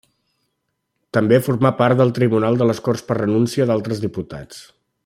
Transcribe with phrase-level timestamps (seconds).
[1.17, 4.69] També formà part del Tribunal de les Corts per renúncia d'altres diputats.